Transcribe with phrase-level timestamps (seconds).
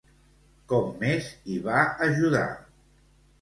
[0.71, 2.43] Com més hi va ajudar?